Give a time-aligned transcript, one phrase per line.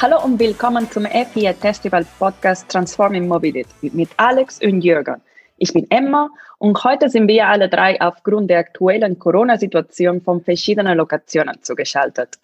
[0.00, 5.20] Hallo und willkommen zum E4 Festival Podcast Transforming Mobility mit Alex und Jürgen.
[5.56, 10.96] Ich bin Emma und heute sind wir alle drei aufgrund der aktuellen Corona-Situation von verschiedenen
[10.96, 12.38] Lokationen zugeschaltet.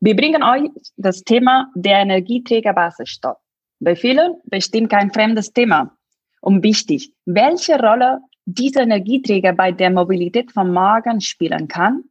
[0.00, 0.68] Wir bringen euch
[0.98, 3.38] das Thema der Energieträger Wasserstoff.
[3.80, 5.96] Bei vielen bestimmt kein fremdes Thema.
[6.42, 12.04] Und wichtig, welche Rolle dieser Energieträger bei der Mobilität von morgen spielen kann?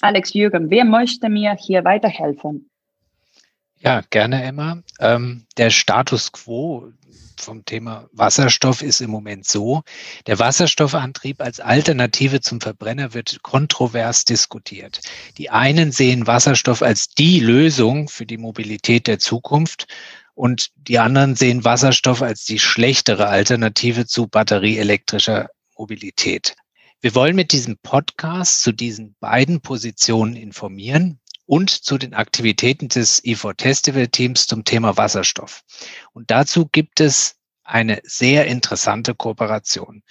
[0.00, 2.68] Alex Jürgen, wer möchte mir hier weiterhelfen?
[3.84, 4.80] Ja, gerne, Emma.
[5.00, 6.92] Ähm, der Status quo
[7.36, 9.82] vom Thema Wasserstoff ist im Moment so.
[10.28, 15.00] Der Wasserstoffantrieb als Alternative zum Verbrenner wird kontrovers diskutiert.
[15.36, 19.88] Die einen sehen Wasserstoff als die Lösung für die Mobilität der Zukunft
[20.34, 26.54] und die anderen sehen Wasserstoff als die schlechtere Alternative zu batterieelektrischer Mobilität.
[27.00, 33.24] Wir wollen mit diesem Podcast zu diesen beiden Positionen informieren und zu den Aktivitäten des
[33.24, 35.62] IFO Festival Teams zum Thema Wasserstoff.
[36.12, 40.02] Und dazu gibt es eine sehr interessante Kooperation.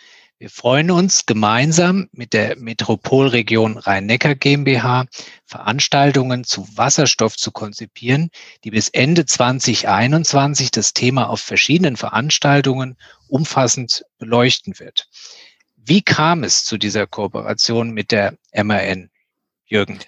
[0.41, 5.05] Wir freuen uns gemeinsam mit der Metropolregion Rhein-Neckar GmbH
[5.45, 8.31] Veranstaltungen zu Wasserstoff zu konzipieren,
[8.63, 15.07] die bis Ende 2021 das Thema auf verschiedenen Veranstaltungen umfassend beleuchten wird.
[15.75, 19.11] Wie kam es zu dieser Kooperation mit der MAN,
[19.65, 19.99] Jürgen?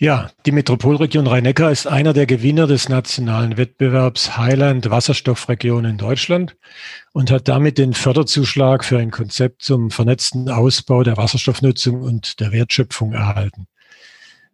[0.00, 6.56] Ja, die Metropolregion Rhein-Neckar ist einer der Gewinner des nationalen Wettbewerbs Highland Wasserstoffregion in Deutschland
[7.12, 12.52] und hat damit den Förderzuschlag für ein Konzept zum vernetzten Ausbau der Wasserstoffnutzung und der
[12.52, 13.66] Wertschöpfung erhalten.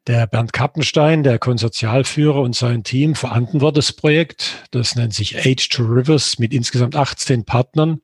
[0.07, 4.67] Der Bernd Kappenstein, der Konsortialführer und sein Team verantworten das Projekt.
[4.71, 8.01] Das nennt sich Age to Rivers mit insgesamt 18 Partnern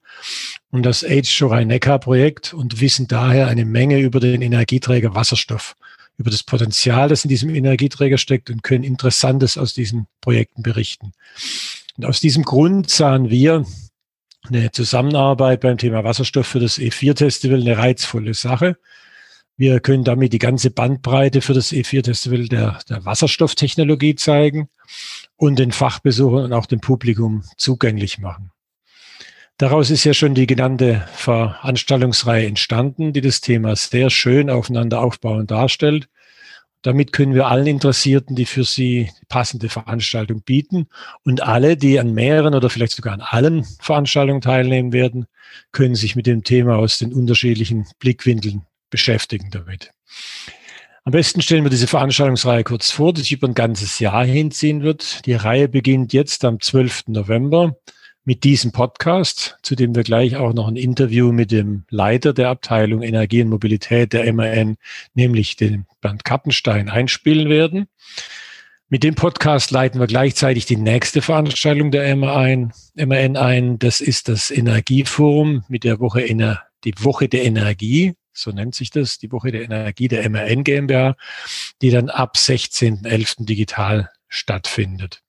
[0.70, 5.74] und das Age to Rhein-Neckar-Projekt und wissen daher eine Menge über den Energieträger Wasserstoff
[6.20, 11.12] über das Potenzial, das in diesem Energieträger steckt und können Interessantes aus diesen Projekten berichten.
[11.96, 13.64] Und aus diesem Grund sahen wir
[14.46, 18.76] eine Zusammenarbeit beim Thema Wasserstoff für das E4-Festival eine reizvolle Sache.
[19.56, 24.68] Wir können damit die ganze Bandbreite für das E4-Festival der, der Wasserstofftechnologie zeigen
[25.36, 28.52] und den Fachbesuchern und auch dem Publikum zugänglich machen.
[29.56, 35.50] Daraus ist ja schon die genannte Veranstaltungsreihe entstanden, die das Thema sehr schön aufeinander aufbauend
[35.50, 36.08] darstellt.
[36.82, 40.88] Damit können wir allen Interessierten die für sie passende Veranstaltung bieten.
[41.24, 45.26] Und alle, die an mehreren oder vielleicht sogar an allen Veranstaltungen teilnehmen werden,
[45.72, 49.90] können sich mit dem Thema aus den unterschiedlichen Blickwinkeln beschäftigen damit.
[51.04, 54.82] Am besten stellen wir diese Veranstaltungsreihe kurz vor, die sich über ein ganzes Jahr hinziehen
[54.82, 55.24] wird.
[55.26, 57.04] Die Reihe beginnt jetzt am 12.
[57.08, 57.76] November
[58.30, 62.48] mit diesem Podcast, zu dem wir gleich auch noch ein Interview mit dem Leiter der
[62.50, 64.76] Abteilung Energie und Mobilität der MAN,
[65.14, 67.88] nämlich den Bernd Kappenstein, einspielen werden.
[68.88, 72.72] Mit dem Podcast leiten wir gleichzeitig die nächste Veranstaltung der MAN,
[73.36, 73.78] ein.
[73.80, 78.14] Das ist das Energieforum mit der Woche, Ener die Woche der Energie.
[78.32, 81.16] So nennt sich das, die Woche der Energie der MAN GmbH,
[81.82, 83.44] die dann ab 16.11.
[83.44, 85.20] digital stattfindet.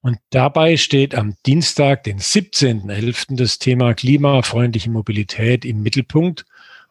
[0.00, 6.44] Und dabei steht am Dienstag, den 17.11., das Thema klimafreundliche Mobilität im Mittelpunkt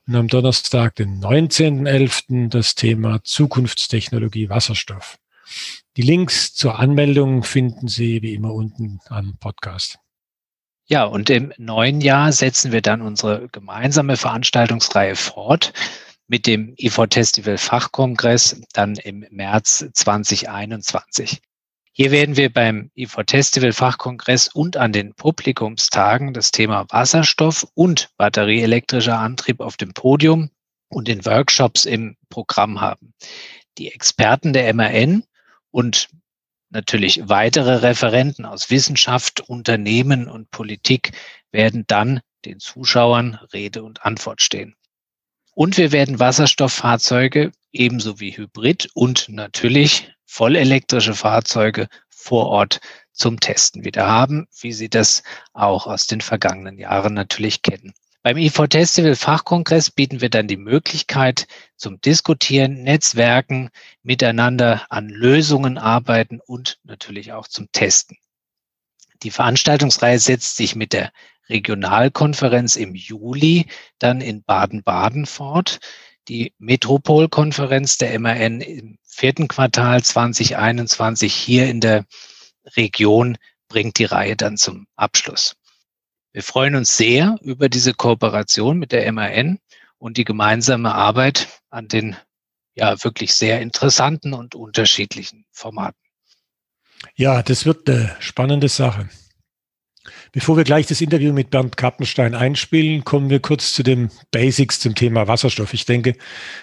[0.08, 5.18] und am Donnerstag, den 19.11., das Thema Zukunftstechnologie Wasserstoff.
[5.96, 10.00] Die Links zur Anmeldung finden Sie wie immer unten am Podcast.
[10.86, 15.74] Ja, und im neuen Jahr setzen wir dann unsere gemeinsame Veranstaltungsreihe fort
[16.28, 21.42] mit dem IFO Festival Fachkongress dann im März 2021.
[22.00, 28.12] Hier werden wir beim IFO Festival Fachkongress und an den Publikumstagen das Thema Wasserstoff und
[28.18, 30.52] batterieelektrischer Antrieb auf dem Podium
[30.90, 33.16] und in Workshops im Programm haben.
[33.80, 35.24] Die Experten der MAN
[35.72, 36.10] und
[36.70, 41.14] natürlich weitere Referenten aus Wissenschaft, Unternehmen und Politik
[41.52, 44.76] werden dann den Zuschauern Rede und Antwort stehen.
[45.56, 52.80] Und wir werden Wasserstofffahrzeuge ebenso wie Hybrid und natürlich vollelektrische Fahrzeuge vor Ort
[53.14, 57.94] zum Testen wieder haben, wie Sie das auch aus den vergangenen Jahren natürlich kennen.
[58.22, 61.48] Beim IFO Festival Fachkongress bieten wir dann die Möglichkeit
[61.78, 63.70] zum Diskutieren, Netzwerken,
[64.04, 68.18] miteinander an Lösungen arbeiten und natürlich auch zum Testen.
[69.24, 71.12] Die Veranstaltungsreihe setzt sich mit der
[71.50, 75.80] Regionalkonferenz im Juli dann in Baden-Baden fort
[76.28, 82.06] die Metropolkonferenz der MAN im vierten Quartal 2021 hier in der
[82.76, 83.38] Region
[83.68, 85.56] bringt die Reihe dann zum Abschluss.
[86.34, 89.60] Wir freuen uns sehr über diese Kooperation mit der MAN
[89.98, 92.16] und die gemeinsame Arbeit an den
[92.76, 96.00] ja wirklich sehr interessanten und unterschiedlichen Formaten.
[97.16, 99.10] Ja, das wird eine spannende Sache.
[100.38, 104.80] Bevor wir gleich das Interview mit Bernd Kappenstein einspielen, kommen wir kurz zu den Basics
[104.80, 105.74] zum Thema Wasserstoff.
[105.74, 106.14] Ich denke,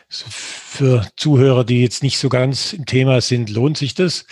[0.08, 4.26] für Zuhörer, die jetzt nicht so ganz im Thema sind, lohnt sich das.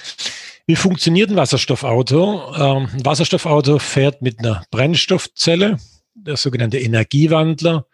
[0.65, 2.55] Wie funktioniert ein Wasserstoffauto?
[2.55, 5.77] Ähm, ein Wasserstoffauto fährt mit einer Brennstoffzelle,
[6.15, 7.87] der sogenannte Energiewandler,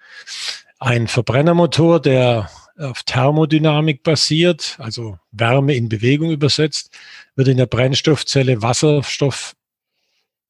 [0.78, 6.90] ein Verbrennermotor, der auf Thermodynamik basiert, also Wärme in Bewegung übersetzt,
[7.36, 9.54] wird in der Brennstoffzelle Wasserstoff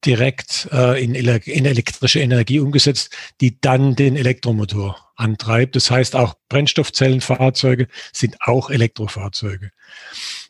[0.05, 5.75] direkt äh, in, in elektrische Energie umgesetzt, die dann den Elektromotor antreibt.
[5.75, 9.71] Das heißt, auch Brennstoffzellenfahrzeuge sind auch Elektrofahrzeuge.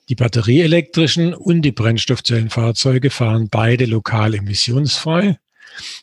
[0.09, 5.37] Die batterieelektrischen und die Brennstoffzellenfahrzeuge fahren beide lokal emissionsfrei,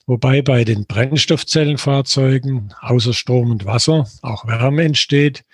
[0.06, 5.44] wobei bei den Brennstoffzellenfahrzeugen außer Strom und Wasser auch Wärme entsteht.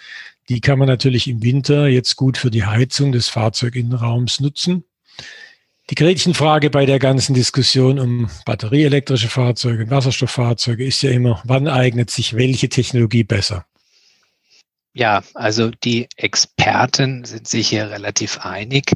[0.49, 4.85] Die kann man natürlich im Winter jetzt gut für die Heizung des Fahrzeuginnenraums nutzen.
[5.93, 12.09] Die Gretchenfrage bei der ganzen Diskussion um batterieelektrische Fahrzeuge Wasserstofffahrzeuge ist ja immer, wann eignet
[12.09, 13.67] sich welche Technologie besser?
[14.95, 18.93] Ja, also die Experten sind sich hier relativ einig.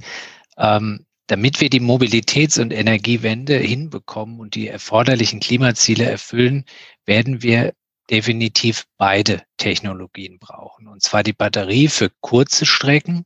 [0.57, 6.65] Ähm, damit wir die Mobilitäts- und Energiewende hinbekommen und die erforderlichen Klimaziele erfüllen,
[7.05, 7.75] werden wir
[8.09, 10.89] definitiv beide Technologien brauchen.
[10.89, 13.25] Und zwar die Batterie für kurze Strecken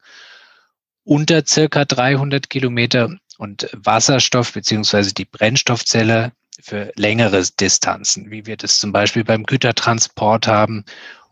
[1.04, 8.78] unter circa 300 Kilometer und Wasserstoff beziehungsweise die Brennstoffzelle für längere Distanzen, wie wir das
[8.78, 10.84] zum Beispiel beim Gütertransport haben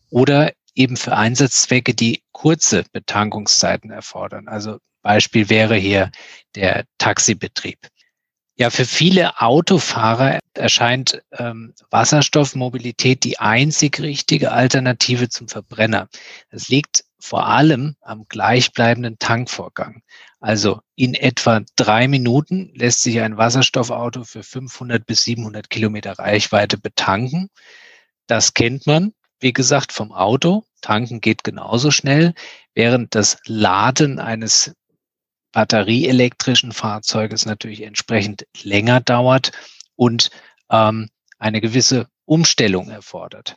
[0.08, 4.48] oder eben für Einsatzzwecke, die kurze Betankungszeiten erfordern.
[4.48, 6.10] Also Beispiel wäre hier
[6.54, 7.78] der Taxibetrieb.
[8.56, 16.08] Ja, für viele Autofahrer erscheint ähm, Wasserstoffmobilität die einzig richtige Alternative zum Verbrenner.
[16.50, 20.02] Das liegt vor allem am gleichbleibenden Tankvorgang.
[20.40, 26.78] Also in etwa drei Minuten lässt sich ein Wasserstoffauto für 500 bis 700 Kilometer Reichweite
[26.78, 27.50] betanken.
[28.26, 30.64] Das kennt man wie gesagt, vom Auto.
[30.80, 32.34] Tanken geht genauso schnell,
[32.74, 34.74] während das Laden eines
[35.52, 39.52] batterieelektrischen Fahrzeuges natürlich entsprechend länger dauert
[39.96, 40.30] und
[40.70, 41.08] ähm,
[41.38, 43.56] eine gewisse Umstellung erfordert.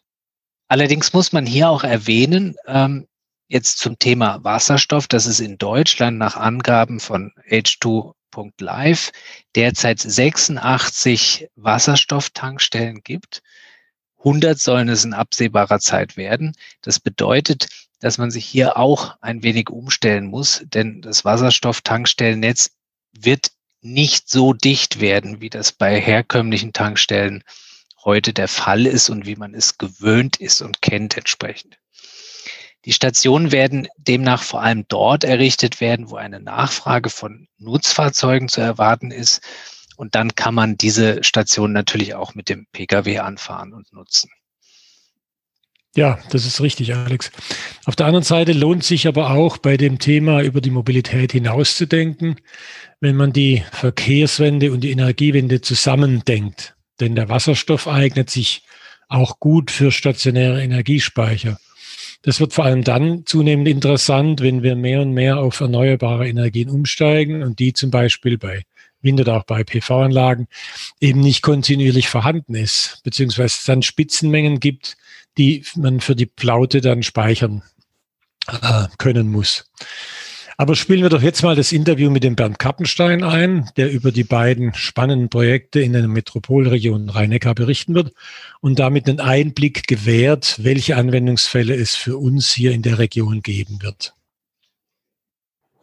[0.68, 3.08] Allerdings muss man hier auch erwähnen, ähm,
[3.52, 9.12] jetzt zum Thema Wasserstoff, dass es in Deutschland nach Angaben von H2.live
[9.56, 13.42] derzeit 86 Wasserstofftankstellen gibt
[14.24, 16.54] 100 sollen es in absehbarer Zeit werden.
[16.82, 17.68] Das bedeutet,
[18.00, 22.72] dass man sich hier auch ein wenig umstellen muss, denn das Wasserstofftankstellennetz
[23.14, 23.52] wird
[23.82, 27.44] nicht so dicht werden, wie das bei herkömmlichen Tankstellen
[28.04, 31.81] heute der Fall ist und wie man es gewöhnt ist und kennt entsprechend.
[32.86, 38.62] Die Stationen werden demnach vor allem dort errichtet werden, wo eine Nachfrage von Nutzfahrzeugen zu
[38.62, 39.42] erwarten ist
[39.98, 44.32] und dann kann man diese Station natürlich auch mit dem Pkw anfahren und nutzen.
[45.96, 47.32] Ja, das ist richtig, Alex.
[47.86, 52.38] Auf der anderen Seite lohnt sich aber auch bei dem Thema über die Mobilität hinauszudenken,
[53.02, 56.76] wenn man die Verkehrswende und die Energiewende zusammendenkt.
[57.02, 58.64] Denn der Wasserstoff eignet sich
[59.10, 61.60] auch gut für stationäre Energiespeicher.
[62.24, 66.70] Das wird vor allem dann zunehmend interessant, wenn wir mehr und mehr auf erneuerbare Energien
[66.70, 68.64] umsteigen und die zum Beispiel bei
[69.02, 70.48] Wind oder auch bei PV-Anlagen
[71.00, 74.98] eben nicht kontinuierlich vorhanden ist, beziehungsweise es dann Spitzenmengen gibt,
[75.38, 77.64] die man für die Plaute dann speichern
[78.48, 79.72] äh, können muss.
[80.58, 84.12] Aber spielen wir doch jetzt mal das Interview mit dem Bernd Kappenstein ein, der über
[84.12, 88.14] die beiden spannenden Projekte in der Metropolregion Rhein-Neckar berichten wird
[88.60, 93.82] und damit einen Einblick gewährt, welche Anwendungsfälle es für uns hier in der Region geben
[93.82, 94.14] wird.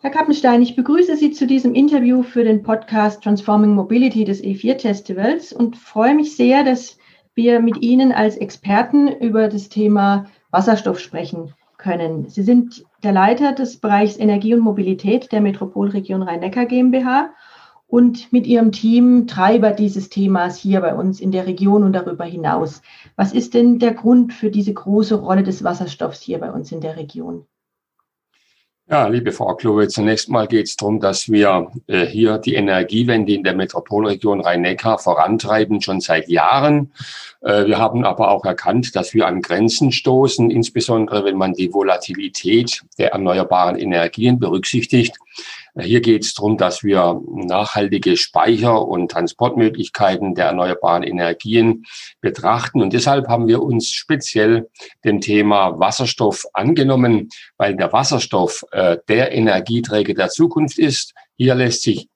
[0.01, 4.81] Herr Kappenstein, ich begrüße Sie zu diesem Interview für den Podcast Transforming Mobility des E4
[4.81, 6.99] Festivals und freue mich sehr, dass
[7.35, 12.29] wir mit Ihnen als Experten über das Thema Wasserstoff sprechen können.
[12.29, 17.31] Sie sind der Leiter des Bereichs Energie und Mobilität der Metropolregion Rhein-Neckar GmbH
[17.87, 22.25] und mit Ihrem Team Treiber dieses Themas hier bei uns in der Region und darüber
[22.25, 22.83] hinaus.
[23.17, 26.81] Was ist denn der Grund für diese große Rolle des Wasserstoffs hier bei uns in
[26.81, 27.47] der Region?
[28.91, 33.35] Ja, liebe Frau Klowe, zunächst mal geht es darum, dass wir äh, hier die Energiewende
[33.35, 36.91] in der Metropolregion Rhein-Neckar vorantreiben, schon seit Jahren.
[37.43, 41.75] Äh, wir haben aber auch erkannt, dass wir an Grenzen stoßen, insbesondere wenn man die
[41.75, 45.19] Volatilität der erneuerbaren Energien berücksichtigt.
[45.81, 51.85] Hier geht es darum, dass wir nachhaltige Speicher- und Transportmöglichkeiten der erneuerbaren Energien
[52.21, 52.83] betrachten.
[52.83, 54.69] Und deshalb haben wir uns speziell
[55.05, 61.15] dem Thema Wasserstoff angenommen, weil der Wasserstoff äh, der Energieträger der Zukunft ist.
[61.37, 62.09] Hier lässt sich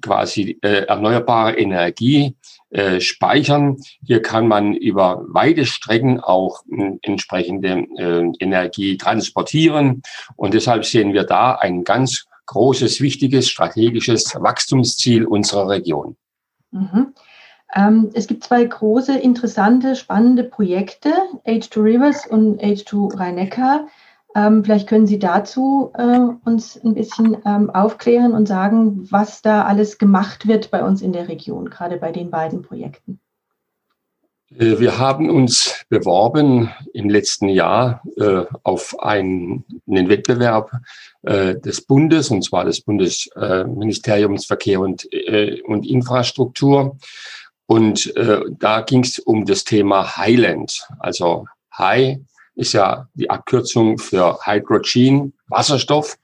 [0.00, 2.36] quasi äh, erneuerbare Energie
[2.70, 3.76] äh, speichern.
[4.04, 10.02] Hier kann man über weite Strecken auch äh, entsprechende äh, Energie transportieren.
[10.36, 16.16] Und deshalb sehen wir da ein ganz großes, wichtiges, strategisches Wachstumsziel unserer Region.
[16.70, 17.14] Mhm.
[17.74, 21.12] Ähm, es gibt zwei große, interessante, spannende Projekte,
[21.46, 23.88] H2 Rivers und H2 Rhein-Neckar.
[24.36, 29.64] Ähm, vielleicht können Sie dazu äh, uns ein bisschen ähm, aufklären und sagen, was da
[29.64, 33.20] alles gemacht wird bei uns in der Region, gerade bei den beiden Projekten.
[34.58, 40.70] Äh, wir haben uns beworben im letzten Jahr äh, auf einen, einen Wettbewerb
[41.22, 46.96] äh, des Bundes, und zwar des Bundesministeriums Verkehr und, äh, und Infrastruktur.
[47.66, 51.46] Und äh, da ging es um das Thema Highland, also
[51.76, 52.18] High
[52.56, 56.16] ist ja die Abkürzung für Hydrogen, Wasserstoff.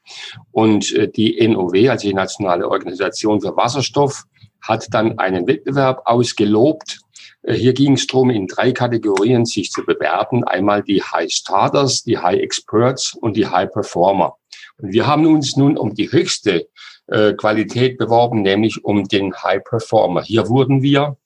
[0.52, 4.24] Und äh, die NOW, also die Nationale Organisation für Wasserstoff,
[4.62, 7.00] hat dann einen Wettbewerb ausgelobt.
[7.42, 10.44] Äh, hier ging es darum, in drei Kategorien sich zu bewerben.
[10.44, 14.36] Einmal die High Starters, die High Experts und die High Performer.
[14.78, 16.68] Und wir haben uns nun um die höchste
[17.06, 20.22] äh, Qualität beworben, nämlich um den High Performer.
[20.22, 21.16] Hier wurden wir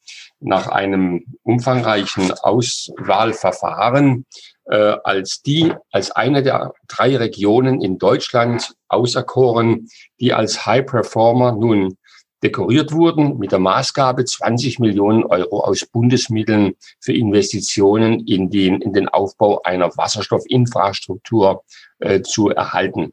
[0.40, 4.26] nach einem umfangreichen Auswahlverfahren
[4.66, 9.88] äh, als die, als eine der drei Regionen in Deutschland auserkoren,
[10.21, 11.97] die als High Performer nun
[12.44, 18.92] dekoriert wurden mit der Maßgabe 20 Millionen Euro aus Bundesmitteln für Investitionen in den, in
[18.92, 21.64] den Aufbau einer Wasserstoffinfrastruktur
[22.00, 23.12] äh, zu erhalten.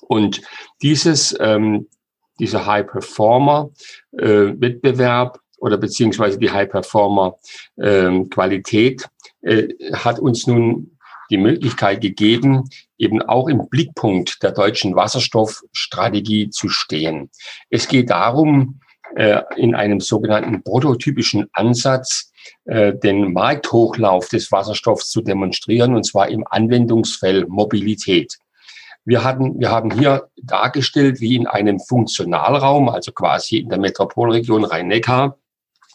[0.00, 0.40] Und
[0.80, 1.88] dieses, ähm,
[2.40, 3.70] dieser High Performer
[4.12, 7.36] äh, Wettbewerb oder beziehungsweise die High Performer
[7.78, 9.06] ähm, Qualität
[9.42, 10.96] äh, hat uns nun
[11.30, 17.30] die Möglichkeit gegeben, eben auch im Blickpunkt der deutschen Wasserstoffstrategie zu stehen.
[17.70, 18.80] Es geht darum,
[19.16, 22.32] äh, in einem sogenannten prototypischen Ansatz
[22.64, 28.38] äh, den Markthochlauf des Wasserstoffs zu demonstrieren, und zwar im Anwendungsfeld Mobilität.
[29.04, 34.64] Wir, hatten, wir haben hier dargestellt, wie in einem Funktionalraum, also quasi in der Metropolregion
[34.64, 35.36] Rhein-Neckar,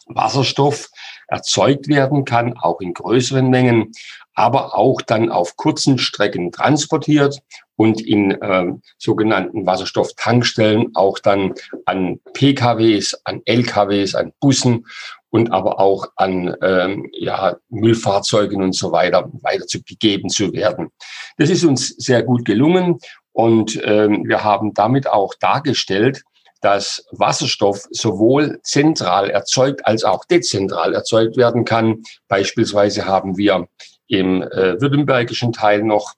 [0.08, 0.88] Wasserstoff
[1.28, 3.92] erzeugt werden kann, auch in größeren Mengen,
[4.34, 7.40] aber auch dann auf kurzen Strecken transportiert
[7.76, 11.54] und in äh, sogenannten Wasserstofftankstellen auch dann
[11.86, 14.86] an PKWs, an LKWs, an Bussen
[15.30, 20.88] und aber auch an ähm, ja, Müllfahrzeugen und so weiter weiterzugegeben zu werden.
[21.36, 22.98] Das ist uns sehr gut gelungen
[23.32, 26.22] und ähm, wir haben damit auch dargestellt,
[26.60, 32.02] dass Wasserstoff sowohl zentral erzeugt als auch dezentral erzeugt werden kann.
[32.28, 33.68] Beispielsweise haben wir
[34.08, 36.14] im äh, württembergischen Teil noch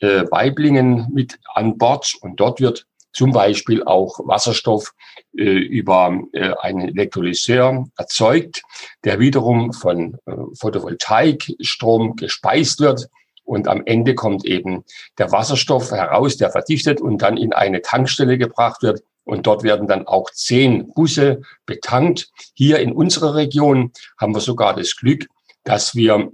[0.00, 4.92] äh, Weiblingen mit an Bord und dort wird zum Beispiel auch Wasserstoff
[5.36, 8.62] äh, über äh, einen Elektrolyseur erzeugt,
[9.04, 13.08] der wiederum von äh, Photovoltaikstrom gespeist wird.
[13.42, 14.84] Und am Ende kommt eben
[15.18, 19.88] der Wasserstoff heraus, der verdichtet und dann in eine Tankstelle gebracht wird, und dort werden
[19.88, 22.30] dann auch zehn Busse betankt.
[22.54, 25.26] Hier in unserer Region haben wir sogar das Glück,
[25.64, 26.32] dass wir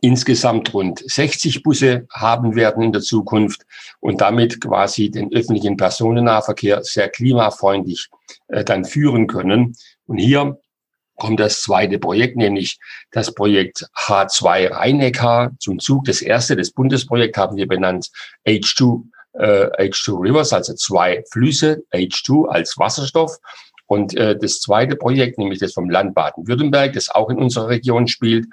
[0.00, 3.62] insgesamt rund 60 Busse haben werden in der Zukunft
[4.00, 8.08] und damit quasi den öffentlichen Personennahverkehr sehr klimafreundlich
[8.48, 9.76] äh, dann führen können.
[10.06, 10.58] Und hier
[11.16, 12.78] kommt das zweite Projekt, nämlich
[13.10, 16.06] das Projekt H2 Rhein-Neckar zum Zug.
[16.06, 18.08] Das erste, das Bundesprojekt haben wir benannt
[18.46, 19.02] H2
[19.34, 23.38] äh, H2 Rivers, also zwei Flüsse, H2 als Wasserstoff.
[23.86, 28.08] Und äh, das zweite Projekt, nämlich das vom Land Baden-Württemberg, das auch in unserer Region
[28.08, 28.46] spielt,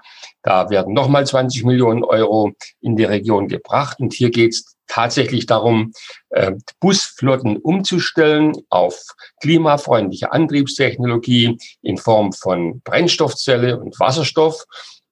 [0.43, 3.99] da werden nochmal 20 Millionen Euro in die Region gebracht.
[3.99, 5.93] Und hier geht es tatsächlich darum,
[6.31, 8.99] äh, Busflotten umzustellen auf
[9.41, 14.65] klimafreundliche Antriebstechnologie in Form von Brennstoffzelle und Wasserstoff.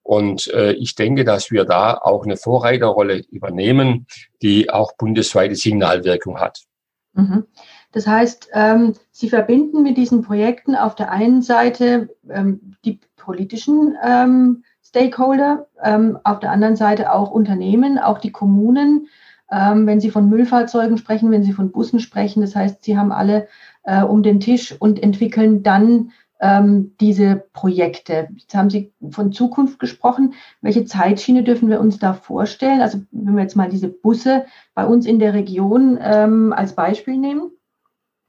[0.08, 4.08] Und äh, ich denke, dass wir da auch eine Vorreiterrolle übernehmen,
[4.42, 6.64] die auch bundesweite Signalwirkung hat.
[7.12, 7.44] Mhm.
[7.92, 13.98] Das heißt, ähm, Sie verbinden mit diesen Projekten auf der einen Seite ähm, die politischen
[14.02, 19.10] ähm, Stakeholder, ähm, auf der anderen Seite auch Unternehmen, auch die Kommunen.
[19.52, 23.12] Ähm, wenn Sie von Müllfahrzeugen sprechen, wenn Sie von Bussen sprechen, das heißt, Sie haben
[23.12, 23.50] alle
[23.84, 28.30] äh, um den Tisch und entwickeln dann ähm, diese Projekte.
[28.36, 30.34] Jetzt haben Sie von Zukunft gesprochen.
[30.62, 32.82] Welche Zeitschiene dürfen wir uns da vorstellen?
[32.82, 37.18] Also wenn wir jetzt mal diese Busse bei uns in der Region ähm, als Beispiel
[37.18, 37.52] nehmen.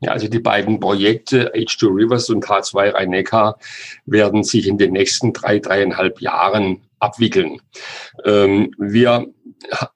[0.00, 3.58] Ja, also die beiden Projekte H2 Rivers und H2 Rhein-Neckar
[4.06, 7.60] werden sich in den nächsten drei, dreieinhalb Jahren abwickeln.
[8.24, 9.26] Ähm, wir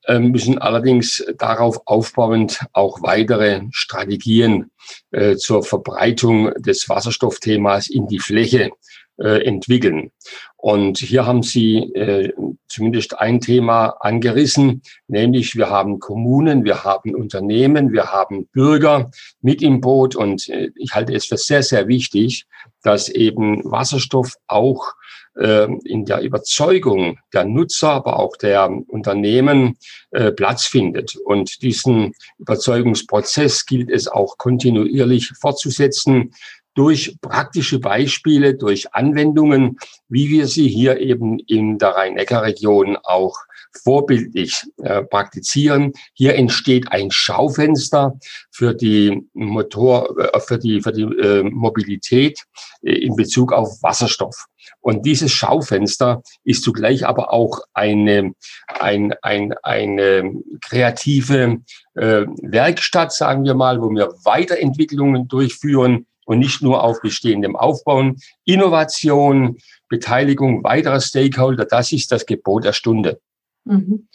[0.09, 4.71] müssen allerdings darauf aufbauend auch weitere Strategien
[5.11, 8.71] äh, zur Verbreitung des Wasserstoffthemas in die Fläche
[9.19, 10.11] äh, entwickeln.
[10.57, 12.33] Und hier haben Sie äh,
[12.69, 19.61] zumindest ein Thema angerissen, nämlich wir haben Kommunen, wir haben Unternehmen, wir haben Bürger mit
[19.61, 20.15] im Boot.
[20.15, 22.47] Und äh, ich halte es für sehr, sehr wichtig,
[22.83, 24.93] dass eben Wasserstoff auch
[25.35, 29.77] äh, in der Überzeugung der Nutzer, aber auch der Unternehmen
[30.11, 31.17] äh, Platz findet.
[31.17, 36.33] Und diesen Überzeugungsprozess gilt es auch kontinuierlich fortzusetzen
[36.75, 43.37] durch praktische Beispiele, durch Anwendungen, wie wir sie hier eben in der Rhein-Neckar-Region auch
[43.85, 45.93] vorbildlich äh, praktizieren.
[46.15, 48.19] Hier entsteht ein Schaufenster
[48.51, 52.45] für die Motor, äh, für die, für die äh, Mobilität
[52.83, 54.47] äh, in Bezug auf Wasserstoff.
[54.81, 58.33] Und dieses Schaufenster ist zugleich aber auch eine,
[58.67, 61.59] ein, ein, eine kreative
[61.95, 68.17] äh, Werkstatt, sagen wir mal, wo wir Weiterentwicklungen durchführen und nicht nur auf bestehendem aufbauen.
[68.45, 69.57] Innovation,
[69.89, 73.21] Beteiligung weiterer Stakeholder, das ist das Gebot der Stunde.
[73.65, 74.09] Mhm.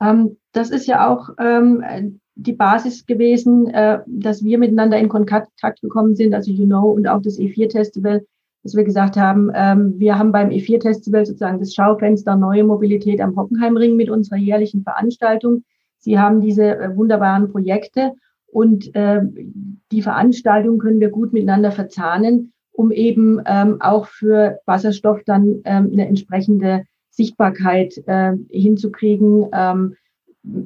[0.00, 5.50] Ähm, das ist ja auch ähm, die Basis gewesen, äh, dass wir miteinander in Kontakt
[5.80, 8.26] gekommen sind, also You Know und auch das E4-Festival,
[8.62, 13.36] dass wir gesagt haben, ähm, wir haben beim E4-Festival sozusagen das Schaufenster Neue Mobilität am
[13.36, 15.64] Hockenheimring mit unserer jährlichen Veranstaltung.
[15.98, 18.12] Sie haben diese äh, wunderbaren Projekte
[18.54, 19.20] und äh,
[19.90, 25.90] die Veranstaltung können wir gut miteinander verzahnen, um eben ähm, auch für Wasserstoff dann ähm,
[25.92, 29.96] eine entsprechende Sichtbarkeit äh, hinzukriegen, ähm,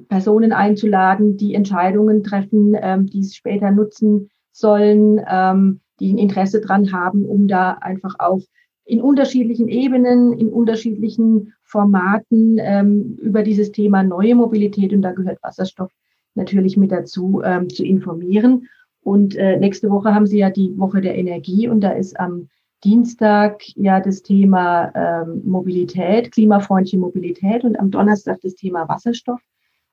[0.08, 6.60] Personen einzuladen, die Entscheidungen treffen, ähm, die es später nutzen sollen, ähm, die ein Interesse
[6.60, 8.42] dran haben, um da einfach auch
[8.84, 15.42] in unterschiedlichen Ebenen, in unterschiedlichen Formaten ähm, über dieses Thema neue Mobilität und da gehört
[15.42, 15.90] Wasserstoff
[16.38, 18.68] natürlich mit dazu ähm, zu informieren.
[19.02, 22.48] Und äh, nächste Woche haben Sie ja die Woche der Energie und da ist am
[22.84, 29.40] Dienstag ja das Thema ähm, Mobilität, klimafreundliche Mobilität und am Donnerstag das Thema Wasserstoff.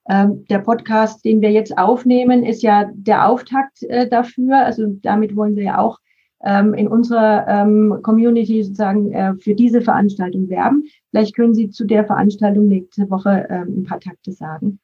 [0.07, 4.63] Ähm, der Podcast, den wir jetzt aufnehmen, ist ja der Auftakt äh, dafür.
[4.63, 5.99] Also damit wollen wir ja auch
[6.43, 10.83] ähm, in unserer ähm, Community sozusagen äh, für diese Veranstaltung werben.
[11.09, 14.79] Vielleicht können Sie zu der Veranstaltung nächste Woche ähm, ein paar Takte sagen.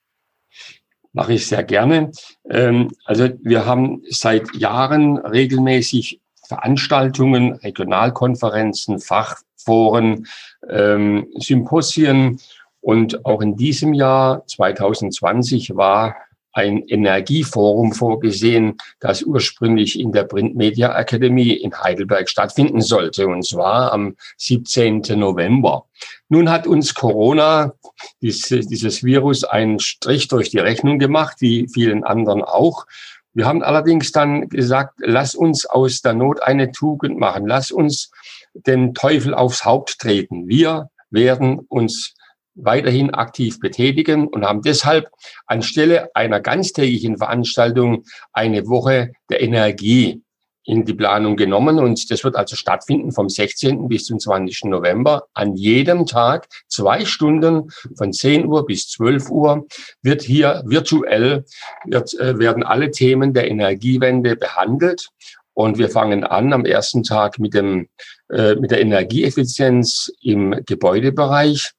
[1.13, 2.12] Mache ich sehr gerne.
[2.50, 10.28] Ähm, also wir haben seit Jahren regelmäßig Veranstaltungen, Regionalkonferenzen, Fachforen,
[10.69, 12.39] ähm, Symposien.
[12.82, 16.15] Und auch in diesem Jahr 2020 war
[16.54, 23.45] ein Energieforum vorgesehen, das ursprünglich in der Print Media Academy in Heidelberg stattfinden sollte, und
[23.45, 25.02] zwar am 17.
[25.15, 25.86] November.
[26.32, 27.74] Nun hat uns Corona,
[28.22, 32.86] dieses, Virus, einen Strich durch die Rechnung gemacht, wie vielen anderen auch.
[33.34, 37.48] Wir haben allerdings dann gesagt, lass uns aus der Not eine Tugend machen.
[37.48, 38.12] Lass uns
[38.54, 40.48] den Teufel aufs Haupt treten.
[40.48, 42.13] Wir werden uns
[42.56, 45.10] weiterhin aktiv betätigen und haben deshalb
[45.48, 50.24] anstelle einer ganztägigen Veranstaltung eine Woche der Energie
[50.63, 53.88] in die Planung genommen und das wird also stattfinden vom 16.
[53.88, 54.65] bis zum 20.
[54.65, 55.24] November.
[55.34, 59.65] An jedem Tag zwei Stunden von 10 Uhr bis 12 Uhr
[60.02, 61.45] wird hier virtuell
[61.86, 65.10] wird, äh, werden alle Themen der Energiewende behandelt
[65.54, 67.89] und wir fangen an am ersten Tag mit dem
[68.30, 71.71] äh, mit der Energieeffizienz im Gebäudebereich.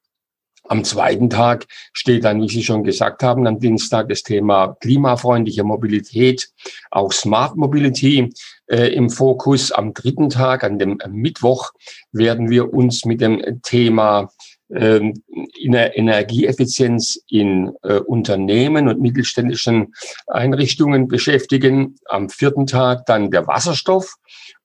[0.69, 5.65] Am zweiten Tag steht dann, wie Sie schon gesagt haben, am Dienstag das Thema klimafreundliche
[5.65, 6.49] Mobilität,
[6.91, 8.31] auch Smart Mobility
[8.77, 9.73] im Fokus.
[9.73, 11.73] Am dritten Tag, an dem Mittwoch,
[12.13, 14.31] werden wir uns mit dem Thema
[14.71, 15.13] äh,
[15.61, 19.95] Energieeffizienz in äh, Unternehmen und mittelständischen
[20.27, 21.97] Einrichtungen beschäftigen.
[22.07, 24.17] Am vierten Tag dann der Wasserstoff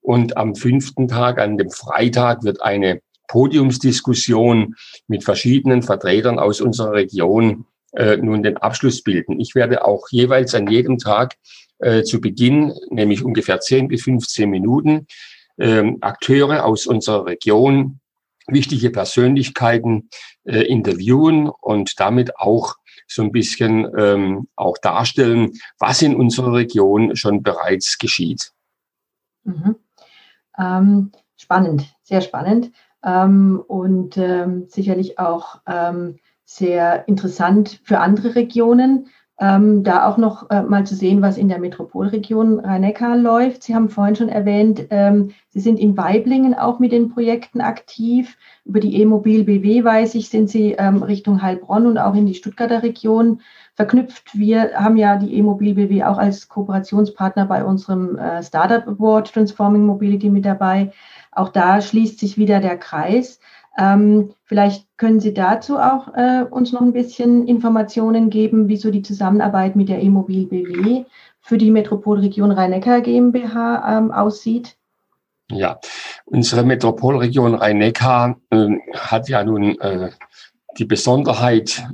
[0.01, 4.75] und am fünften Tag, an dem Freitag, wird eine Podiumsdiskussion
[5.07, 7.65] mit verschiedenen Vertretern aus unserer Region
[7.97, 9.39] äh, nun den Abschluss bilden.
[9.39, 11.35] Ich werde auch jeweils an jedem Tag
[11.79, 15.07] äh, zu Beginn, nämlich ungefähr 10 bis 15 Minuten,
[15.57, 17.99] äh, Akteure aus unserer Region,
[18.47, 20.09] wichtige Persönlichkeiten
[20.43, 22.75] äh, interviewen und damit auch
[23.07, 28.51] so ein bisschen ähm, auch darstellen, was in unserer Region schon bereits geschieht.
[29.43, 29.75] Mhm.
[30.59, 32.71] Ähm, spannend, sehr spannend
[33.03, 39.09] ähm, und ähm, sicherlich auch ähm, sehr interessant für andere Regionen.
[39.39, 43.61] ähm, da auch noch äh, mal zu sehen, was in der Metropolregion Rhein-Neckar läuft.
[43.61, 48.35] Sie haben vorhin schon erwähnt, ähm, Sie sind in Weiblingen auch mit den Projekten aktiv.
[48.65, 52.33] Über die E-Mobil BW, weiß ich, sind Sie ähm, Richtung Heilbronn und auch in die
[52.33, 53.41] Stuttgarter Region
[53.75, 54.35] verknüpft.
[54.35, 59.85] Wir haben ja die E-Mobil BW auch als Kooperationspartner bei unserem äh, Startup Award Transforming
[59.85, 60.91] Mobility mit dabei.
[61.31, 63.39] Auch da schließt sich wieder der Kreis.
[63.77, 69.03] Ähm, vielleicht können Sie dazu auch äh, uns noch ein bisschen Informationen geben, wieso die
[69.03, 71.05] Zusammenarbeit mit der E-Mobil BW
[71.41, 74.75] für die Metropolregion Rhein-Neckar GmbH ähm, aussieht.
[75.51, 75.79] Ja,
[76.25, 80.09] unsere Metropolregion Rhein-Neckar äh, hat ja nun äh,
[80.77, 81.87] die Besonderheit,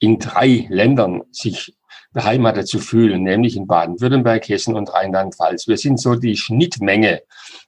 [0.00, 1.74] in drei Ländern sich
[2.12, 5.68] beheimatet zu fühlen, nämlich in Baden-Württemberg, Hessen und Rheinland-Pfalz.
[5.68, 7.22] Wir sind so die Schnittmenge,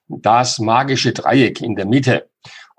[0.09, 2.29] das magische Dreieck in der Mitte.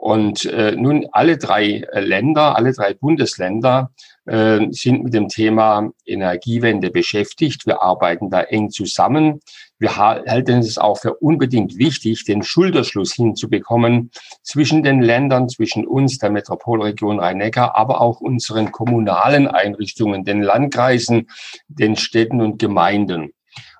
[0.01, 3.91] Und äh, nun alle drei äh, Länder, alle drei Bundesländer
[4.25, 7.67] äh, sind mit dem Thema Energiewende beschäftigt.
[7.67, 9.41] Wir arbeiten da eng zusammen.
[9.77, 14.09] Wir halten es auch für unbedingt wichtig, den Schulterschluss hinzubekommen
[14.41, 21.27] zwischen den Ländern, zwischen uns, der Metropolregion Rhein-Neckar, aber auch unseren kommunalen Einrichtungen, den Landkreisen,
[21.67, 23.33] den Städten und Gemeinden.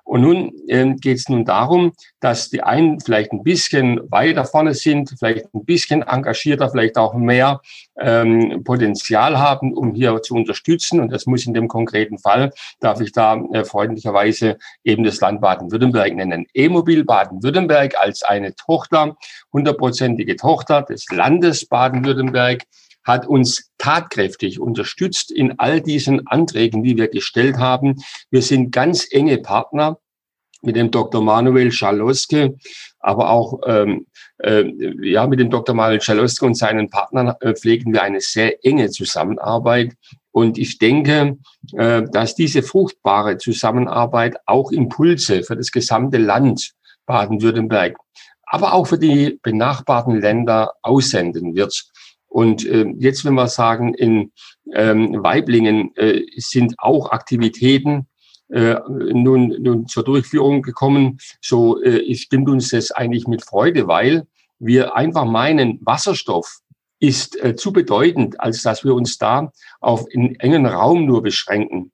[0.04, 4.74] Und nun ähm, geht es nun darum, dass die einen vielleicht ein bisschen weiter vorne
[4.74, 7.60] sind, vielleicht ein bisschen engagierter, vielleicht auch mehr
[7.98, 11.00] ähm, Potenzial haben, um hier zu unterstützen.
[11.00, 15.40] Und das muss in dem konkreten Fall, darf ich da äh, freundlicherweise eben das Land
[15.40, 16.46] Baden-Württemberg nennen.
[16.52, 19.16] E-Mobil Baden-Württemberg als eine Tochter,
[19.52, 22.64] hundertprozentige Tochter des Landes Baden-Württemberg
[23.04, 27.96] hat uns tatkräftig unterstützt in all diesen Anträgen, die wir gestellt haben.
[28.30, 29.98] Wir sind ganz enge Partner
[30.62, 31.22] mit dem Dr.
[31.22, 32.56] Manuel Schaloske,
[33.00, 34.06] aber auch ähm,
[34.38, 34.64] äh,
[35.02, 35.74] ja mit dem Dr.
[35.74, 39.94] Manuel Schaloske und seinen Partnern äh, pflegen wir eine sehr enge Zusammenarbeit.
[40.30, 41.38] Und ich denke,
[41.76, 46.72] äh, dass diese fruchtbare Zusammenarbeit auch Impulse für das gesamte Land
[47.06, 47.96] Baden-Württemberg,
[48.44, 51.84] aber auch für die benachbarten Länder aussenden wird.
[52.32, 54.32] Und äh, jetzt, wenn wir sagen, in
[54.74, 58.06] ähm, Weiblingen äh, sind auch Aktivitäten
[58.48, 64.26] äh, nun, nun zur Durchführung gekommen, so äh, stimmt uns das eigentlich mit Freude, weil
[64.58, 66.60] wir einfach meinen, Wasserstoff
[67.00, 71.92] ist äh, zu bedeutend, als dass wir uns da auf einen engen Raum nur beschränken.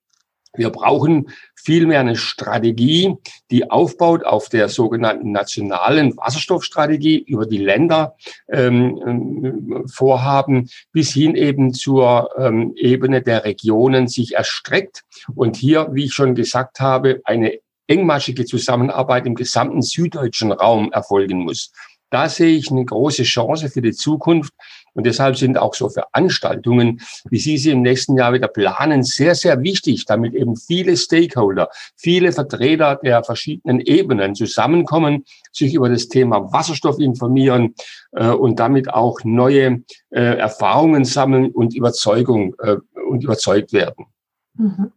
[0.59, 3.14] Wir brauchen vielmehr eine Strategie,
[3.51, 8.16] die aufbaut auf der sogenannten nationalen Wasserstoffstrategie über die Länder
[8.51, 15.88] ähm, ähm, Vorhaben bis hin eben zur ähm, Ebene der Regionen sich erstreckt und hier,
[15.92, 21.73] wie ich schon gesagt habe, eine engmaschige Zusammenarbeit im gesamten süddeutschen Raum erfolgen muss.
[22.11, 24.53] Da sehe ich eine große Chance für die Zukunft.
[24.99, 29.37] Und deshalb sind auch so Veranstaltungen, wie Sie sie im nächsten Jahr wieder planen, sehr,
[29.37, 36.09] sehr wichtig, damit eben viele Stakeholder, viele Vertreter der verschiedenen Ebenen zusammenkommen, sich über das
[36.09, 37.77] Thema Wasserstoff informieren
[38.11, 44.07] äh, und damit auch neue äh, Erfahrungen sammeln und Überzeugung äh, und überzeugt werden.
[44.55, 44.91] Mhm.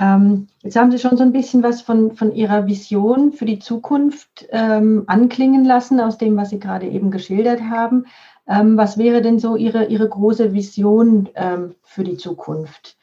[0.00, 3.58] Ähm, jetzt haben Sie schon so ein bisschen was von, von Ihrer Vision für die
[3.58, 8.06] Zukunft ähm, anklingen lassen, aus dem, was Sie gerade eben geschildert haben.
[8.50, 12.96] Ähm, was wäre denn so Ihre, Ihre große Vision ähm, für die Zukunft?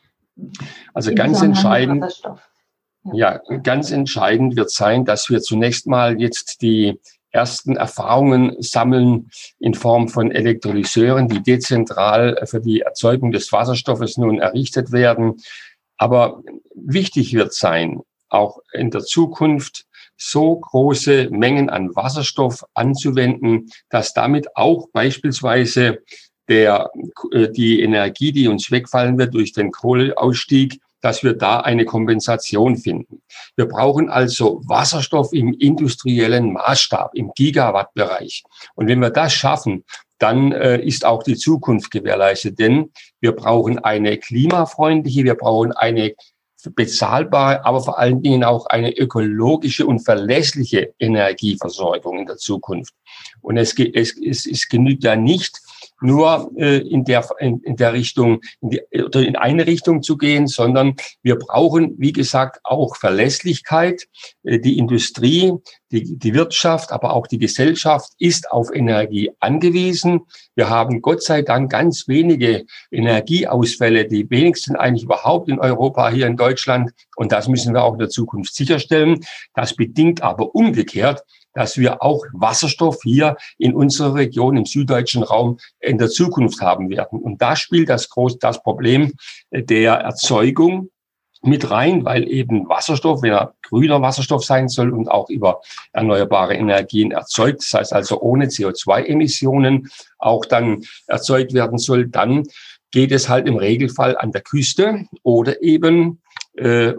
[0.94, 2.22] Also ganz entscheidend.
[3.14, 3.40] Ja.
[3.40, 7.00] ja, ganz entscheidend wird sein, dass wir zunächst mal jetzt die
[7.32, 9.30] ersten Erfahrungen sammeln
[9.60, 15.38] in Form von Elektrolyseuren, die dezentral für die Erzeugung des Wasserstoffes nun errichtet werden.
[15.98, 16.42] Aber
[16.76, 19.86] wichtig wird sein, auch in der Zukunft
[20.18, 26.00] so große Mengen an Wasserstoff anzuwenden, dass damit auch beispielsweise
[26.48, 26.92] der,
[27.32, 32.76] äh, die Energie, die uns wegfallen wird durch den Kohleausstieg, dass wir da eine Kompensation
[32.76, 33.22] finden.
[33.56, 38.44] Wir brauchen also Wasserstoff im industriellen Maßstab, im Gigawattbereich.
[38.76, 39.84] Und wenn wir das schaffen,
[40.18, 42.58] dann äh, ist auch die Zukunft gewährleistet.
[42.58, 46.16] Denn wir brauchen eine klimafreundliche, wir brauchen eine
[46.76, 52.94] bezahlbare, aber vor allen Dingen auch eine ökologische und verlässliche Energieversorgung in der Zukunft.
[53.42, 55.62] Und es, es, es, es genügt ja nicht,
[56.02, 60.18] nur äh, in, der, in, in der Richtung, in die, oder in eine Richtung zu
[60.18, 64.08] gehen, sondern wir brauchen, wie gesagt, auch Verlässlichkeit.
[64.44, 65.54] Äh, die Industrie,
[65.92, 70.22] die, die Wirtschaft, aber auch die Gesellschaft ist auf Energie angewiesen.
[70.56, 76.28] Wir haben Gott sei Dank ganz wenige Energieausfälle, die wenigsten eigentlich überhaupt in Europa, hier
[76.28, 76.92] in Deutschland.
[77.16, 79.22] Und das müssen wir auch in der Zukunft sicherstellen.
[79.54, 81.24] Das bedingt aber umgekehrt,
[81.58, 86.92] dass wir auch Wasserstoff hier in unserer Region, im süddeutschen Raum in der Zukunft haben
[86.92, 87.20] werden.
[87.20, 89.14] Und da spielt das groß das Problem
[89.52, 90.92] der Erzeugung
[91.42, 95.62] mit rein, weil eben Wasserstoff, wenn er grüner Wasserstoff sein soll und auch über
[95.94, 99.90] erneuerbare Energien erzeugt, das heißt also ohne CO2-Emissionen
[100.20, 102.44] auch dann erzeugt werden soll, dann
[102.92, 106.27] geht es halt im Regelfall an der Küste oder eben äh,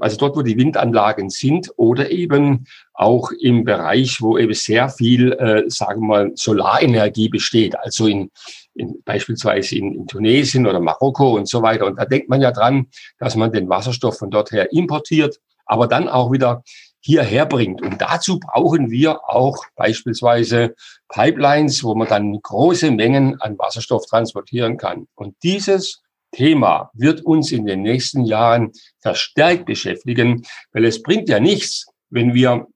[0.01, 5.33] also dort, wo die Windanlagen sind oder eben auch im Bereich, wo eben sehr viel,
[5.33, 8.31] äh, sagen wir mal, Solarenergie besteht, also in,
[8.75, 11.87] in beispielsweise in, in Tunesien oder Marokko und so weiter.
[11.87, 12.87] Und da denkt man ja dran,
[13.19, 16.63] dass man den Wasserstoff von dort her importiert, aber dann auch wieder
[17.01, 17.83] hierher bringt.
[17.83, 20.75] Und dazu brauchen wir auch beispielsweise
[21.09, 25.07] Pipelines, wo man dann große Mengen an Wasserstoff transportieren kann.
[25.15, 31.41] Und dieses Thema wird uns in den nächsten Jahren verstärkt beschäftigen, weil es bringt ja
[31.41, 32.67] nichts, wenn wir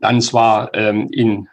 [0.00, 1.48] dann zwar ähm, in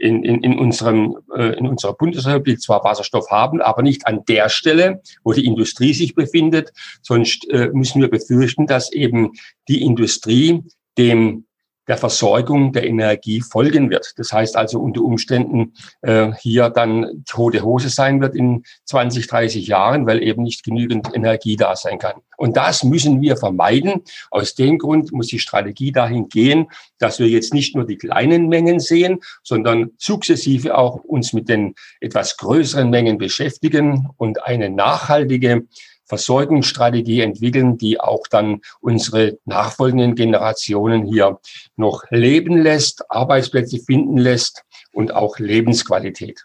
[0.00, 4.48] in, in, in, unserem, äh, in unserer Bundesrepublik zwar Wasserstoff haben, aber nicht an der
[4.48, 6.72] Stelle, wo die Industrie sich befindet.
[7.02, 9.32] Sonst äh, müssen wir befürchten, dass eben
[9.66, 10.62] die Industrie
[10.98, 11.47] dem
[11.88, 14.12] der Versorgung der Energie folgen wird.
[14.16, 15.72] Das heißt also unter Umständen
[16.02, 21.08] äh, hier dann tote Hose sein wird in 20, 30 Jahren, weil eben nicht genügend
[21.14, 22.20] Energie da sein kann.
[22.36, 24.02] Und das müssen wir vermeiden.
[24.30, 28.48] Aus dem Grund muss die Strategie dahin gehen, dass wir jetzt nicht nur die kleinen
[28.48, 35.66] Mengen sehen, sondern sukzessive auch uns mit den etwas größeren Mengen beschäftigen und eine nachhaltige
[36.08, 41.38] Versorgungsstrategie entwickeln, die auch dann unsere nachfolgenden Generationen hier
[41.76, 46.44] noch leben lässt, Arbeitsplätze finden lässt und auch Lebensqualität.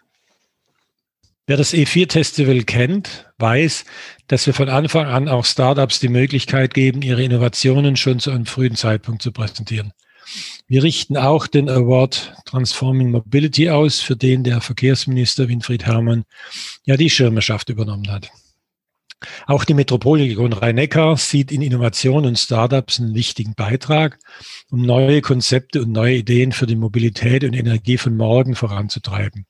[1.46, 3.84] Wer das E4-Festival kennt, weiß,
[4.28, 8.46] dass wir von Anfang an auch Startups die Möglichkeit geben, ihre Innovationen schon zu einem
[8.46, 9.92] frühen Zeitpunkt zu präsentieren.
[10.68, 16.24] Wir richten auch den Award Transforming Mobility aus, für den der Verkehrsminister Winfried Herrmann
[16.84, 18.30] ja die Schirmerschaft übernommen hat.
[19.46, 24.18] Auch die Metropolregion Rhein-Neckar sieht in Innovation und Startups einen wichtigen Beitrag,
[24.70, 29.46] um neue Konzepte und neue Ideen für die Mobilität und Energie von morgen voranzutreiben.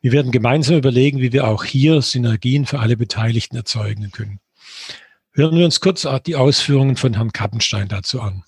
[0.00, 4.40] Wir werden gemeinsam überlegen, wie wir auch hier Synergien für alle Beteiligten erzeugen können.
[5.32, 8.44] Hören wir uns kurz die Ausführungen von Herrn Kappenstein dazu an.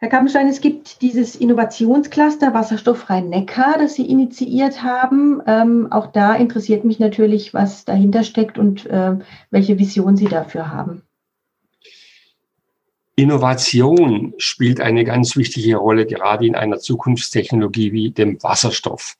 [0.00, 5.42] Herr Kappenstein, es gibt dieses Innovationscluster Wasserstofffrei Neckar, das Sie initiiert haben.
[5.44, 9.16] Ähm, auch da interessiert mich natürlich, was dahinter steckt und äh,
[9.50, 11.02] welche Vision Sie dafür haben.
[13.16, 19.16] Innovation spielt eine ganz wichtige Rolle, gerade in einer Zukunftstechnologie wie dem Wasserstoff.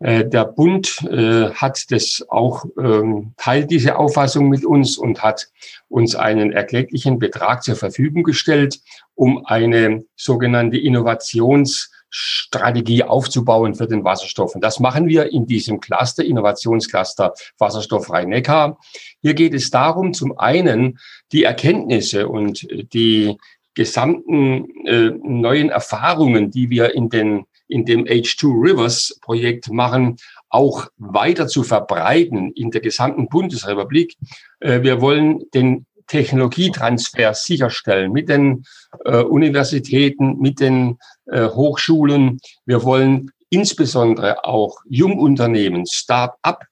[0.00, 5.48] Äh, der Bund äh, hat das auch ähm, teilt diese Auffassung mit uns und hat
[5.88, 8.80] uns einen erklecklichen Betrag zur Verfügung gestellt,
[9.14, 14.54] um eine sogenannte Innovationsstrategie aufzubauen für den Wasserstoff.
[14.54, 18.78] Und das machen wir in diesem Cluster, Innovationscluster Wasserstoff Rhein-Neckar.
[19.20, 20.98] Hier geht es darum, zum einen
[21.32, 23.36] die Erkenntnisse und die
[23.74, 30.16] gesamten äh, neuen Erfahrungen, die wir in den in dem H2 Rivers Projekt machen,
[30.48, 34.16] auch weiter zu verbreiten in der gesamten Bundesrepublik.
[34.60, 38.64] Äh, wir wollen den Technologietransfer sicherstellen mit den
[39.04, 42.40] äh, Universitäten, mit den äh, Hochschulen.
[42.66, 46.64] Wir wollen insbesondere auch Jungunternehmen, Start-up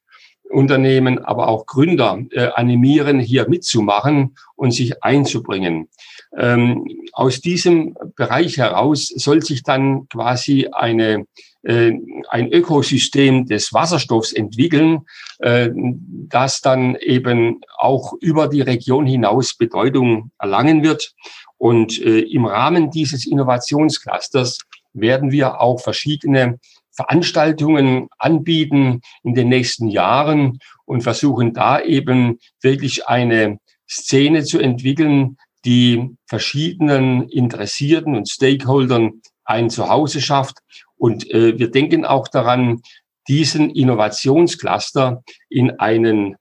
[0.50, 5.88] Unternehmen, aber auch Gründer äh, animieren, hier mitzumachen und sich einzubringen.
[6.37, 11.26] Ähm, aus diesem Bereich heraus soll sich dann quasi eine
[11.64, 11.92] äh,
[12.28, 15.00] ein Ökosystem des Wasserstoffs entwickeln,
[15.40, 21.14] äh, das dann eben auch über die Region hinaus Bedeutung erlangen wird.
[21.56, 24.61] Und äh, im Rahmen dieses Innovationsclusters
[24.92, 26.61] werden wir auch verschiedene
[26.98, 33.58] Veranstaltungen anbieten in den nächsten Jahren und versuchen da eben wirklich eine
[33.88, 40.58] Szene zu entwickeln, die verschiedenen Interessierten und Stakeholdern ein Zuhause schafft.
[40.96, 42.80] Und äh, wir denken auch daran,
[43.28, 46.34] diesen Innovationscluster in einen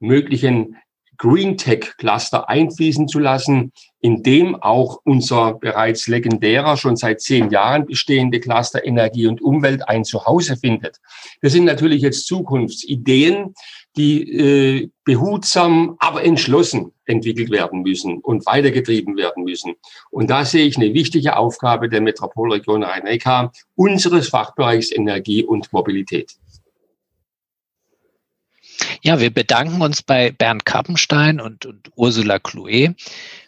[0.00, 0.76] möglichen
[1.16, 7.50] Green Tech Cluster einfließen zu lassen, in dem auch unser bereits legendärer, schon seit zehn
[7.50, 10.98] Jahren bestehende Cluster Energie und Umwelt ein Zuhause findet.
[11.40, 13.54] Das sind natürlich jetzt Zukunftsideen,
[13.96, 19.74] die äh, behutsam, aber entschlossen entwickelt werden müssen und weitergetrieben werden müssen.
[20.10, 26.36] Und da sehe ich eine wichtige Aufgabe der Metropolregion Rhein-Neckar, unseres Fachbereichs Energie und Mobilität.
[29.02, 32.94] Ja, wir bedanken uns bei Bernd Kappenstein und, und Ursula Clouet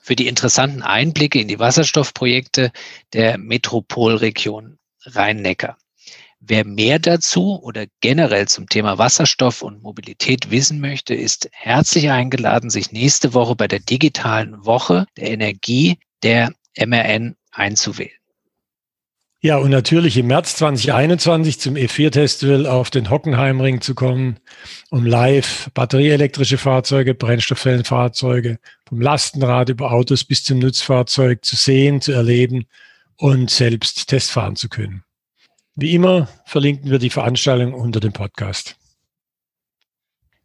[0.03, 2.73] für die interessanten Einblicke in die Wasserstoffprojekte
[3.13, 5.79] der Metropolregion Rhein-Neckar.
[6.41, 12.71] Wer mehr dazu oder generell zum Thema Wasserstoff und Mobilität wissen möchte, ist herzlich eingeladen,
[12.71, 18.13] sich nächste Woche bei der digitalen Woche der Energie der MRN einzuwählen.
[19.47, 24.41] Ja, und natürlich im März 2021 zum E4-Festival auf den Hockenheimring zu kommen,
[24.91, 32.11] um live batterieelektrische Fahrzeuge, Brennstoffzellenfahrzeuge, vom Lastenrad über Autos bis zum Nutzfahrzeug zu sehen, zu
[32.11, 32.67] erleben
[33.19, 35.05] und selbst testfahren zu können.
[35.77, 38.75] Wie immer verlinken wir die Veranstaltung unter dem Podcast.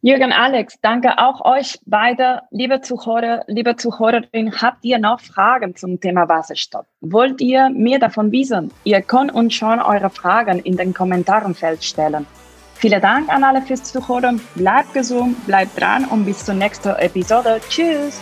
[0.04, 2.40] Jürgen, Alex, danke auch euch beide.
[2.50, 6.86] Liebe Zuhörer, liebe Zuhörerin, habt ihr noch Fragen zum Thema Wasserstoff?
[7.00, 8.72] Wollt ihr mehr davon wissen?
[8.82, 12.26] Ihr könnt uns schon eure Fragen in den Kommentarenfeld stellen.
[12.74, 14.40] Vielen Dank an alle fürs Zuhören.
[14.56, 17.60] Bleibt gesund, bleibt dran und bis zur nächsten Episode.
[17.68, 18.20] Tschüss!